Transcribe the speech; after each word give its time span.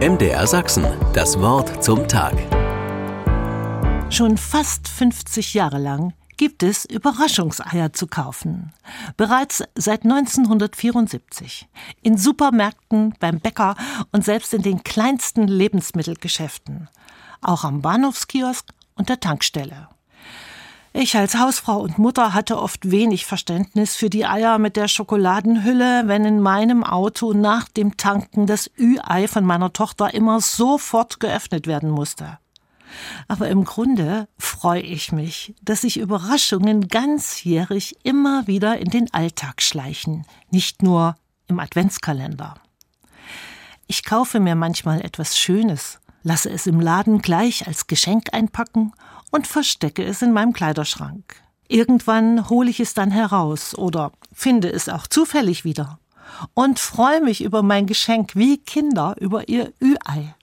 MDR 0.00 0.44
Sachsen, 0.44 0.84
das 1.12 1.38
Wort 1.38 1.82
zum 1.82 2.08
Tag. 2.08 2.34
Schon 4.12 4.36
fast 4.36 4.88
50 4.88 5.54
Jahre 5.54 5.78
lang 5.78 6.14
gibt 6.36 6.64
es 6.64 6.84
Überraschungseier 6.84 7.92
zu 7.92 8.08
kaufen. 8.08 8.72
Bereits 9.16 9.62
seit 9.76 10.02
1974. 10.02 11.68
In 12.02 12.18
Supermärkten, 12.18 13.14
beim 13.20 13.38
Bäcker 13.38 13.76
und 14.10 14.24
selbst 14.24 14.52
in 14.52 14.62
den 14.62 14.82
kleinsten 14.82 15.46
Lebensmittelgeschäften. 15.46 16.88
Auch 17.40 17.62
am 17.62 17.80
Bahnhofskiosk 17.80 18.72
und 18.96 19.08
der 19.08 19.20
Tankstelle. 19.20 19.88
Ich 20.96 21.16
als 21.16 21.36
Hausfrau 21.36 21.80
und 21.80 21.98
Mutter 21.98 22.34
hatte 22.34 22.56
oft 22.56 22.88
wenig 22.88 23.26
Verständnis 23.26 23.96
für 23.96 24.08
die 24.08 24.26
Eier 24.26 24.58
mit 24.58 24.76
der 24.76 24.86
Schokoladenhülle, 24.86 26.04
wenn 26.06 26.24
in 26.24 26.40
meinem 26.40 26.84
Auto 26.84 27.32
nach 27.32 27.68
dem 27.68 27.96
Tanken 27.96 28.46
das 28.46 28.70
Ü-Ei 28.78 29.26
von 29.26 29.44
meiner 29.44 29.72
Tochter 29.72 30.14
immer 30.14 30.40
sofort 30.40 31.18
geöffnet 31.18 31.66
werden 31.66 31.90
musste. 31.90 32.38
Aber 33.26 33.48
im 33.48 33.64
Grunde 33.64 34.28
freue 34.38 34.82
ich 34.82 35.10
mich, 35.10 35.56
dass 35.62 35.80
sich 35.80 35.98
Überraschungen 35.98 36.86
ganzjährig 36.86 37.96
immer 38.04 38.46
wieder 38.46 38.78
in 38.78 38.90
den 38.90 39.12
Alltag 39.12 39.62
schleichen, 39.62 40.24
nicht 40.52 40.84
nur 40.84 41.16
im 41.48 41.58
Adventskalender. 41.58 42.54
Ich 43.88 44.04
kaufe 44.04 44.38
mir 44.38 44.54
manchmal 44.54 45.00
etwas 45.00 45.36
Schönes, 45.36 45.98
lasse 46.24 46.50
es 46.50 46.66
im 46.66 46.80
Laden 46.80 47.22
gleich 47.22 47.68
als 47.68 47.86
Geschenk 47.86 48.34
einpacken 48.34 48.92
und 49.30 49.46
verstecke 49.46 50.02
es 50.02 50.22
in 50.22 50.32
meinem 50.32 50.52
Kleiderschrank. 50.52 51.36
Irgendwann 51.68 52.48
hole 52.48 52.70
ich 52.70 52.80
es 52.80 52.94
dann 52.94 53.12
heraus 53.12 53.76
oder 53.76 54.10
finde 54.32 54.72
es 54.72 54.88
auch 54.88 55.06
zufällig 55.06 55.64
wieder 55.64 56.00
und 56.54 56.78
freue 56.78 57.20
mich 57.20 57.42
über 57.42 57.62
mein 57.62 57.86
Geschenk 57.86 58.34
wie 58.34 58.58
Kinder 58.58 59.14
über 59.20 59.48
ihr 59.48 59.72
Ü-Ei. 59.80 60.34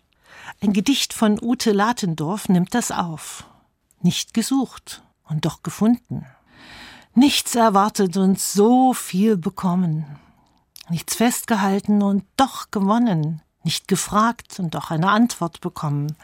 Ein 0.62 0.74
Gedicht 0.74 1.14
von 1.14 1.40
Ute 1.42 1.72
Latendorf 1.72 2.48
nimmt 2.48 2.74
das 2.74 2.92
auf. 2.92 3.46
Nicht 4.02 4.34
gesucht 4.34 5.04
und 5.24 5.46
doch 5.46 5.64
gefunden. 5.64 6.26
Nichts 7.14 7.56
erwartet 7.56 8.16
und 8.18 8.40
so 8.40 8.94
viel 8.94 9.38
bekommen. 9.38 10.06
Nichts 10.90 11.16
festgehalten 11.16 12.02
und 12.02 12.24
doch 12.38 12.72
gewonnen. 12.72 13.42
Nicht 13.64 13.88
gefragt 13.88 14.60
und 14.60 14.76
doch 14.76 14.92
eine 14.92 15.10
Antwort 15.10 15.62
bekommen. 15.62 16.16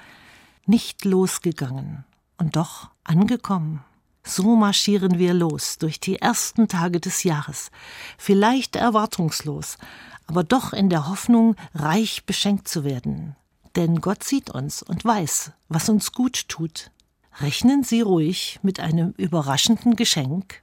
Nicht 0.65 1.05
losgegangen 1.05 2.03
und 2.37 2.55
doch 2.55 2.89
angekommen. 3.03 3.83
So 4.23 4.55
marschieren 4.55 5.19
wir 5.19 5.33
los 5.33 5.77
durch 5.77 5.99
die 6.01 6.17
ersten 6.17 6.67
Tage 6.67 6.99
des 6.99 7.23
Jahres, 7.23 7.71
vielleicht 8.17 8.75
erwartungslos, 8.75 9.77
aber 10.25 10.43
doch 10.43 10.73
in 10.73 10.89
der 10.89 11.07
Hoffnung, 11.07 11.55
reich 11.73 12.25
beschenkt 12.25 12.67
zu 12.67 12.83
werden. 12.83 13.37
Denn 13.77 14.01
Gott 14.01 14.25
sieht 14.25 14.49
uns 14.49 14.83
und 14.83 15.05
weiß, 15.05 15.51
was 15.69 15.87
uns 15.87 16.11
gut 16.11 16.49
tut. 16.49 16.91
Rechnen 17.39 17.83
Sie 17.83 18.01
ruhig 18.01 18.59
mit 18.63 18.79
einem 18.79 19.11
überraschenden 19.11 19.95
Geschenk 19.95 20.61